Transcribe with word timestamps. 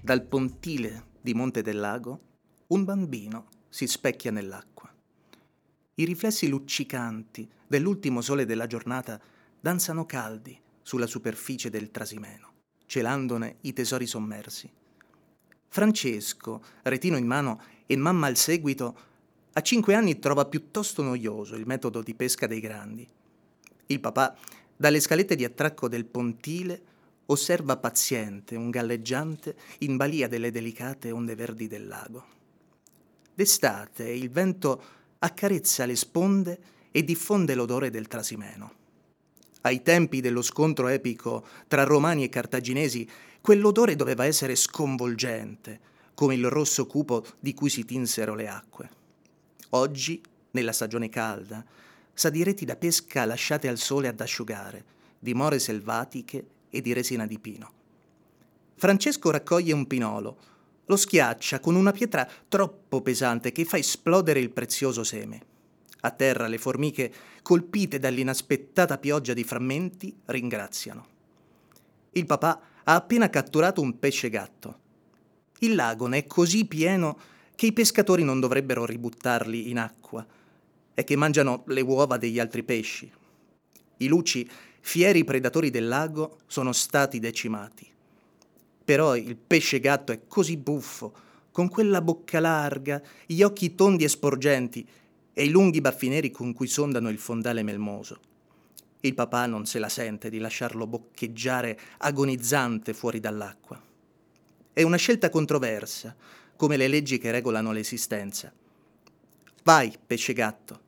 Dal 0.00 0.22
pontile 0.22 1.06
di 1.20 1.34
Monte 1.34 1.60
del 1.60 1.78
Lago 1.78 2.20
un 2.68 2.84
bambino 2.84 3.48
si 3.68 3.86
specchia 3.86 4.30
nell'acqua. 4.30 4.94
I 5.94 6.04
riflessi 6.04 6.48
luccicanti 6.48 7.48
dell'ultimo 7.66 8.20
sole 8.20 8.46
della 8.46 8.66
giornata 8.66 9.20
danzano 9.60 10.06
caldi 10.06 10.58
sulla 10.82 11.06
superficie 11.06 11.68
del 11.68 11.90
Trasimeno, 11.90 12.52
celandone 12.86 13.56
i 13.62 13.72
tesori 13.72 14.06
sommersi. 14.06 14.70
Francesco, 15.66 16.62
retino 16.84 17.16
in 17.16 17.26
mano 17.26 17.60
e 17.84 17.96
mamma 17.96 18.28
al 18.28 18.36
seguito, 18.36 18.98
a 19.52 19.60
cinque 19.62 19.94
anni 19.94 20.20
trova 20.20 20.46
piuttosto 20.46 21.02
noioso 21.02 21.56
il 21.56 21.66
metodo 21.66 22.02
di 22.02 22.14
pesca 22.14 22.46
dei 22.46 22.60
grandi. 22.60 23.06
Il 23.86 24.00
papà, 24.00 24.36
dalle 24.76 25.00
scalette 25.00 25.34
di 25.34 25.44
attracco 25.44 25.88
del 25.88 26.04
pontile, 26.06 26.82
osserva 27.30 27.76
paziente 27.76 28.56
un 28.56 28.70
galleggiante 28.70 29.56
in 29.78 29.96
balia 29.96 30.28
delle 30.28 30.50
delicate 30.50 31.10
onde 31.10 31.34
verdi 31.34 31.66
del 31.66 31.86
lago. 31.86 32.36
D'estate 33.34 34.08
il 34.08 34.30
vento 34.30 34.82
accarezza 35.18 35.84
le 35.84 35.96
sponde 35.96 36.60
e 36.90 37.04
diffonde 37.04 37.54
l'odore 37.54 37.90
del 37.90 38.08
trasimeno. 38.08 38.72
Ai 39.62 39.82
tempi 39.82 40.20
dello 40.20 40.42
scontro 40.42 40.88
epico 40.88 41.46
tra 41.66 41.84
romani 41.84 42.24
e 42.24 42.28
cartaginesi, 42.28 43.08
quell'odore 43.40 43.94
doveva 43.94 44.24
essere 44.24 44.54
sconvolgente, 44.54 45.80
come 46.14 46.34
il 46.34 46.48
rosso 46.48 46.86
cupo 46.86 47.24
di 47.38 47.52
cui 47.54 47.68
si 47.68 47.84
tinsero 47.84 48.34
le 48.34 48.48
acque. 48.48 48.90
Oggi, 49.70 50.22
nella 50.52 50.72
stagione 50.72 51.08
calda, 51.10 51.64
sa 52.14 52.30
di 52.30 52.42
reti 52.42 52.64
da 52.64 52.76
pesca 52.76 53.24
lasciate 53.26 53.68
al 53.68 53.78
sole 53.78 54.08
ad 54.08 54.20
asciugare, 54.20 54.84
di 55.18 55.34
more 55.34 55.58
selvatiche 55.58 56.46
e 56.70 56.80
di 56.80 56.92
resina 56.92 57.26
di 57.26 57.38
pino. 57.38 57.72
Francesco 58.76 59.30
raccoglie 59.30 59.72
un 59.72 59.86
pinolo, 59.86 60.36
lo 60.86 60.96
schiaccia 60.96 61.60
con 61.60 61.74
una 61.74 61.92
pietra 61.92 62.28
troppo 62.48 63.02
pesante 63.02 63.52
che 63.52 63.64
fa 63.64 63.76
esplodere 63.76 64.40
il 64.40 64.50
prezioso 64.50 65.04
seme. 65.04 65.42
A 66.00 66.10
terra 66.10 66.46
le 66.46 66.58
formiche, 66.58 67.12
colpite 67.42 67.98
dall'inaspettata 67.98 68.98
pioggia 68.98 69.34
di 69.34 69.44
frammenti, 69.44 70.16
ringraziano. 70.26 71.06
Il 72.12 72.24
papà 72.24 72.60
ha 72.84 72.94
appena 72.94 73.28
catturato 73.28 73.80
un 73.80 73.98
pesce 73.98 74.30
gatto. 74.30 74.78
Il 75.58 75.74
lago 75.74 76.06
ne 76.06 76.18
è 76.18 76.26
così 76.26 76.64
pieno 76.66 77.18
che 77.54 77.66
i 77.66 77.72
pescatori 77.72 78.22
non 78.22 78.38
dovrebbero 78.40 78.86
ributtarli 78.86 79.68
in 79.68 79.78
acqua 79.78 80.24
e 80.94 81.04
che 81.04 81.16
mangiano 81.16 81.64
le 81.66 81.80
uova 81.80 82.16
degli 82.16 82.38
altri 82.38 82.62
pesci. 82.62 83.10
I 83.98 84.06
luci, 84.06 84.48
fieri 84.80 85.24
predatori 85.24 85.70
del 85.70 85.88
lago, 85.88 86.38
sono 86.46 86.72
stati 86.72 87.18
decimati. 87.18 87.86
Però 88.84 89.16
il 89.16 89.36
pesce 89.36 89.80
gatto 89.80 90.12
è 90.12 90.20
così 90.26 90.56
buffo, 90.56 91.14
con 91.50 91.68
quella 91.68 92.00
bocca 92.00 92.40
larga, 92.40 93.02
gli 93.26 93.42
occhi 93.42 93.74
tondi 93.74 94.04
e 94.04 94.08
sporgenti 94.08 94.86
e 95.32 95.44
i 95.44 95.50
lunghi 95.50 95.80
baffi 95.80 96.08
neri 96.08 96.30
con 96.30 96.52
cui 96.52 96.66
sondano 96.66 97.08
il 97.10 97.18
fondale 97.18 97.62
melmoso. 97.62 98.20
Il 99.00 99.14
papà 99.14 99.46
non 99.46 99.66
se 99.66 99.78
la 99.78 99.88
sente 99.88 100.30
di 100.30 100.38
lasciarlo 100.38 100.86
boccheggiare 100.86 101.78
agonizzante 101.98 102.94
fuori 102.94 103.20
dall'acqua. 103.20 103.80
È 104.72 104.82
una 104.82 104.96
scelta 104.96 105.30
controversa, 105.30 106.16
come 106.56 106.76
le 106.76 106.88
leggi 106.88 107.18
che 107.18 107.30
regolano 107.30 107.72
l'esistenza. 107.72 108.52
Vai, 109.62 109.96
pesce 110.04 110.32
gatto, 110.32 110.80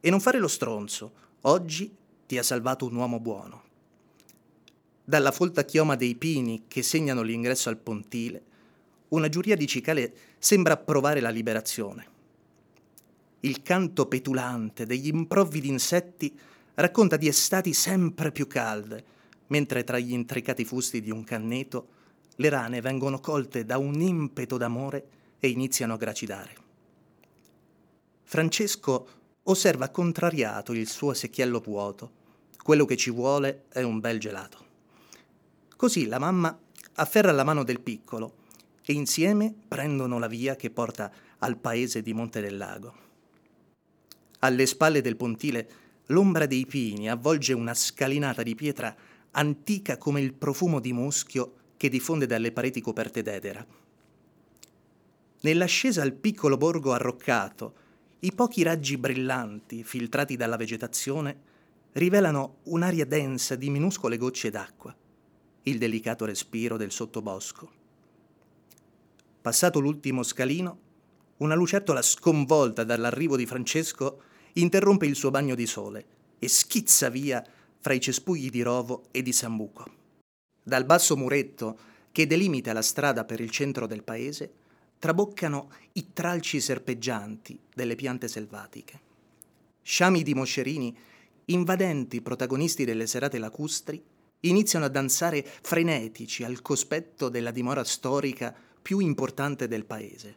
e 0.00 0.10
non 0.10 0.20
fare 0.20 0.38
lo 0.38 0.48
stronzo. 0.48 1.12
Oggi 1.42 1.92
ti 2.26 2.38
ha 2.38 2.42
salvato 2.42 2.86
un 2.86 2.94
uomo 2.94 3.20
buono. 3.20 3.62
Dalla 5.04 5.30
folta 5.30 5.64
chioma 5.64 5.94
dei 5.94 6.16
pini 6.16 6.64
che 6.66 6.82
segnano 6.82 7.22
l'ingresso 7.22 7.68
al 7.68 7.78
pontile, 7.78 8.42
una 9.08 9.28
giuria 9.28 9.56
di 9.56 9.66
cicale 9.66 10.14
sembra 10.38 10.74
approvare 10.74 11.20
la 11.20 11.30
liberazione. 11.30 12.14
Il 13.40 13.62
canto 13.62 14.06
petulante 14.06 14.84
degli 14.84 15.06
improvvidi 15.06 15.68
insetti 15.68 16.36
racconta 16.74 17.16
di 17.16 17.28
estati 17.28 17.72
sempre 17.72 18.32
più 18.32 18.48
calde, 18.48 19.04
mentre 19.48 19.84
tra 19.84 19.98
gli 19.98 20.12
intricati 20.12 20.64
fusti 20.64 21.00
di 21.00 21.10
un 21.10 21.22
canneto 21.22 21.88
le 22.36 22.48
rane 22.48 22.80
vengono 22.80 23.20
colte 23.20 23.64
da 23.64 23.78
un 23.78 24.00
impeto 24.00 24.56
d'amore 24.56 25.08
e 25.38 25.48
iniziano 25.48 25.94
a 25.94 25.96
gracidare. 25.96 26.56
Francesco 28.24 29.08
osserva 29.48 29.90
contrariato 29.90 30.72
il 30.72 30.88
suo 30.88 31.14
secchiello 31.14 31.60
vuoto. 31.60 32.24
Quello 32.62 32.84
che 32.84 32.96
ci 32.96 33.10
vuole 33.10 33.64
è 33.68 33.82
un 33.82 34.00
bel 34.00 34.18
gelato. 34.18 34.64
Così 35.76 36.06
la 36.06 36.18
mamma 36.18 36.58
afferra 36.94 37.32
la 37.32 37.44
mano 37.44 37.62
del 37.62 37.80
piccolo 37.80 38.44
e 38.84 38.92
insieme 38.92 39.54
prendono 39.68 40.18
la 40.18 40.26
via 40.26 40.56
che 40.56 40.70
porta 40.70 41.12
al 41.38 41.58
paese 41.58 42.02
di 42.02 42.12
Monte 42.12 42.40
del 42.40 42.56
Lago. 42.56 43.04
Alle 44.40 44.66
spalle 44.66 45.00
del 45.00 45.16
pontile 45.16 45.70
l'ombra 46.06 46.46
dei 46.46 46.66
pini 46.66 47.10
avvolge 47.10 47.52
una 47.52 47.74
scalinata 47.74 48.42
di 48.42 48.54
pietra 48.54 48.94
antica 49.32 49.98
come 49.98 50.20
il 50.20 50.32
profumo 50.34 50.80
di 50.80 50.92
muschio 50.92 51.54
che 51.76 51.88
diffonde 51.88 52.26
dalle 52.26 52.52
pareti 52.52 52.80
coperte 52.80 53.22
d'edera. 53.22 53.64
Nell'ascesa 55.40 56.02
al 56.02 56.14
piccolo 56.14 56.56
borgo 56.56 56.92
arroccato, 56.92 57.74
i 58.20 58.32
pochi 58.32 58.62
raggi 58.62 58.96
brillanti 58.96 59.84
filtrati 59.84 60.36
dalla 60.36 60.56
vegetazione 60.56 61.54
rivelano 61.92 62.58
un'aria 62.64 63.04
densa 63.04 63.56
di 63.56 63.68
minuscole 63.68 64.16
gocce 64.16 64.50
d'acqua, 64.50 64.94
il 65.64 65.78
delicato 65.78 66.24
respiro 66.24 66.78
del 66.78 66.90
sottobosco. 66.90 67.70
Passato 69.42 69.80
l'ultimo 69.80 70.22
scalino, 70.22 70.78
una 71.38 71.54
lucertola 71.54 72.00
sconvolta 72.00 72.84
dall'arrivo 72.84 73.36
di 73.36 73.44
Francesco 73.44 74.22
interrompe 74.54 75.04
il 75.04 75.14
suo 75.14 75.30
bagno 75.30 75.54
di 75.54 75.66
sole 75.66 76.06
e 76.38 76.48
schizza 76.48 77.10
via 77.10 77.44
fra 77.78 77.92
i 77.92 78.00
cespugli 78.00 78.48
di 78.48 78.62
rovo 78.62 79.04
e 79.10 79.22
di 79.22 79.32
sambuco. 79.32 79.84
Dal 80.62 80.86
basso 80.86 81.16
muretto 81.16 81.78
che 82.12 82.26
delimita 82.26 82.72
la 82.72 82.82
strada 82.82 83.24
per 83.24 83.40
il 83.40 83.50
centro 83.50 83.86
del 83.86 84.02
paese, 84.02 84.52
traboccano 84.98 85.70
i 85.92 86.12
tralci 86.12 86.60
serpeggianti 86.60 87.58
delle 87.74 87.94
piante 87.94 88.28
selvatiche. 88.28 89.00
Sciami 89.82 90.22
di 90.22 90.34
moscerini, 90.34 90.96
invadenti 91.46 92.20
protagonisti 92.22 92.84
delle 92.84 93.06
serate 93.06 93.38
lacustri, 93.38 94.02
iniziano 94.40 94.84
a 94.84 94.88
danzare 94.88 95.44
frenetici 95.44 96.44
al 96.44 96.62
cospetto 96.62 97.28
della 97.28 97.50
dimora 97.50 97.84
storica 97.84 98.54
più 98.82 98.98
importante 98.98 99.68
del 99.68 99.84
paese. 99.84 100.36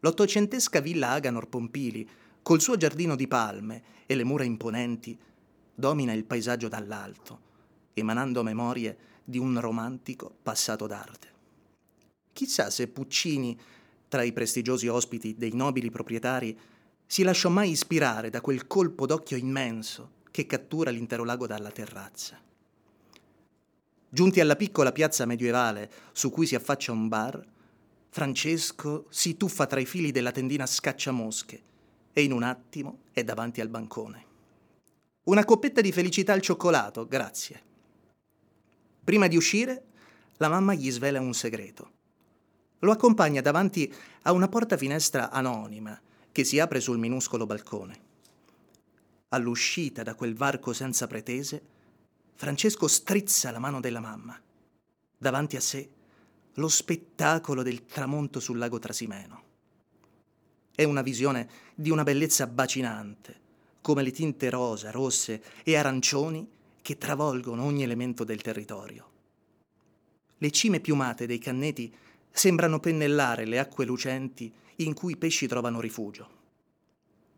L'ottocentesca 0.00 0.80
villa 0.80 1.10
Aganor 1.10 1.48
Pompili, 1.48 2.08
col 2.42 2.60
suo 2.60 2.76
giardino 2.76 3.16
di 3.16 3.26
palme 3.26 3.82
e 4.06 4.14
le 4.14 4.24
mura 4.24 4.44
imponenti, 4.44 5.18
domina 5.74 6.12
il 6.12 6.24
paesaggio 6.24 6.68
dall'alto, 6.68 7.40
emanando 7.94 8.42
memorie 8.42 8.96
di 9.24 9.38
un 9.38 9.58
romantico 9.60 10.34
passato 10.42 10.86
d'arte. 10.86 11.33
Chissà 12.34 12.68
se 12.68 12.88
Puccini, 12.88 13.56
tra 14.08 14.24
i 14.24 14.32
prestigiosi 14.32 14.88
ospiti 14.88 15.36
dei 15.36 15.52
nobili 15.54 15.88
proprietari, 15.88 16.58
si 17.06 17.22
lasciò 17.22 17.48
mai 17.48 17.70
ispirare 17.70 18.28
da 18.28 18.40
quel 18.40 18.66
colpo 18.66 19.06
d'occhio 19.06 19.36
immenso 19.36 20.22
che 20.32 20.44
cattura 20.44 20.90
l'intero 20.90 21.22
lago 21.22 21.46
dalla 21.46 21.70
terrazza. 21.70 22.36
Giunti 24.08 24.40
alla 24.40 24.56
piccola 24.56 24.90
piazza 24.90 25.26
medievale 25.26 25.88
su 26.12 26.30
cui 26.30 26.44
si 26.44 26.56
affaccia 26.56 26.90
un 26.90 27.06
bar, 27.06 27.40
Francesco 28.08 29.06
si 29.10 29.36
tuffa 29.36 29.66
tra 29.66 29.78
i 29.78 29.86
fili 29.86 30.10
della 30.10 30.32
tendina 30.32 30.66
scacciamosche 30.66 31.62
e 32.12 32.22
in 32.24 32.32
un 32.32 32.42
attimo 32.42 33.02
è 33.12 33.22
davanti 33.22 33.60
al 33.60 33.68
bancone. 33.68 34.26
Una 35.24 35.44
coppetta 35.44 35.80
di 35.80 35.92
felicità 35.92 36.32
al 36.32 36.40
cioccolato, 36.40 37.06
grazie. 37.06 37.62
Prima 39.04 39.28
di 39.28 39.36
uscire, 39.36 39.84
la 40.38 40.48
mamma 40.48 40.74
gli 40.74 40.90
svela 40.90 41.20
un 41.20 41.32
segreto 41.32 41.92
lo 42.84 42.92
accompagna 42.92 43.40
davanti 43.40 43.92
a 44.22 44.32
una 44.32 44.48
porta-finestra 44.48 45.30
anonima 45.30 45.98
che 46.30 46.44
si 46.44 46.58
apre 46.58 46.80
sul 46.80 46.98
minuscolo 46.98 47.46
balcone. 47.46 48.12
All'uscita 49.30 50.02
da 50.02 50.14
quel 50.14 50.34
varco 50.34 50.72
senza 50.72 51.06
pretese, 51.06 51.62
Francesco 52.34 52.88
strizza 52.88 53.50
la 53.50 53.58
mano 53.58 53.80
della 53.80 54.00
mamma. 54.00 54.40
Davanti 55.16 55.56
a 55.56 55.60
sé 55.60 55.88
lo 56.54 56.68
spettacolo 56.68 57.62
del 57.62 57.84
tramonto 57.86 58.38
sul 58.38 58.58
lago 58.58 58.78
Trasimeno. 58.78 59.42
È 60.74 60.84
una 60.84 61.02
visione 61.02 61.48
di 61.74 61.90
una 61.90 62.02
bellezza 62.02 62.46
bacinante, 62.46 63.40
come 63.80 64.02
le 64.02 64.12
tinte 64.12 64.50
rosa, 64.50 64.90
rosse 64.90 65.42
e 65.62 65.76
arancioni 65.76 66.48
che 66.82 66.98
travolgono 66.98 67.64
ogni 67.64 67.82
elemento 67.82 68.24
del 68.24 68.42
territorio. 68.42 69.10
Le 70.38 70.50
cime 70.50 70.80
piumate 70.80 71.26
dei 71.26 71.38
canneti 71.38 71.94
sembrano 72.36 72.80
pennellare 72.80 73.44
le 73.44 73.60
acque 73.60 73.84
lucenti 73.84 74.52
in 74.78 74.92
cui 74.92 75.12
i 75.12 75.16
pesci 75.16 75.46
trovano 75.46 75.80
rifugio. 75.80 76.42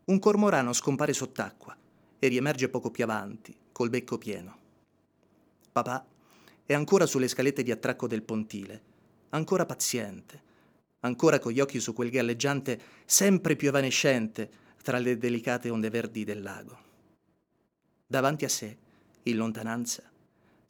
Un 0.05 0.17
cormorano 0.17 0.73
scompare 0.73 1.13
sott'acqua 1.13 1.77
e 2.17 2.27
riemerge 2.27 2.67
poco 2.67 2.89
più 2.89 3.03
avanti, 3.03 3.55
col 3.71 3.91
becco 3.91 4.17
pieno. 4.17 4.57
Papà 5.71 6.03
è 6.65 6.73
ancora 6.73 7.05
sulle 7.05 7.27
scalette 7.27 7.61
di 7.61 7.69
attracco 7.69 8.07
del 8.07 8.23
pontile, 8.23 8.81
ancora 9.29 9.67
paziente, 9.67 10.41
ancora 11.01 11.37
con 11.37 11.51
gli 11.51 11.59
occhi 11.59 11.79
su 11.79 11.93
quel 11.93 12.09
galleggiante 12.09 12.81
sempre 13.05 13.55
più 13.55 13.67
evanescente 13.67 14.49
tra 14.81 14.97
le 14.97 15.15
delicate 15.19 15.69
onde 15.69 15.91
verdi 15.91 16.23
del 16.23 16.41
lago. 16.41 16.85
Davanti 18.07 18.45
a 18.45 18.49
sé, 18.49 18.75
in 19.23 19.37
lontananza, 19.37 20.01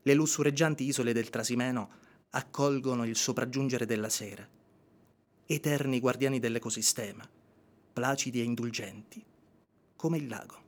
le 0.02 0.14
lussureggianti 0.14 0.84
isole 0.84 1.14
del 1.14 1.30
Trasimeno 1.30 2.06
accolgono 2.38 3.04
il 3.04 3.16
sopraggiungere 3.16 3.88
della 3.88 4.10
sera. 4.10 4.48
Eterni 5.48 6.00
guardiani 6.00 6.40
dell'ecosistema, 6.40 7.28
placidi 7.94 8.40
e 8.40 8.44
indulgenti, 8.44 9.26
come 9.96 10.18
il 10.18 10.28
lago. 10.28 10.66